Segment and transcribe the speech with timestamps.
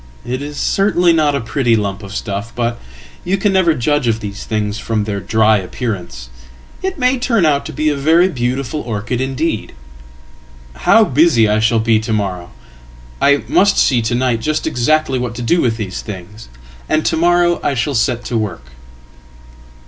[0.25, 2.51] "It iscertainly not a pretty lump of stuff.
[2.55, 2.79] But
[3.23, 6.31] you can never judge of thesethings from their dry appearance.
[6.81, 9.73] It may turn out to be a very beautifulorchid indeed.
[10.77, 12.49] How busy I shall be to morrow!
[13.21, 16.49] I must see to night justexactly what to do with these things,
[16.89, 18.71] and to morrow I shall set to work.""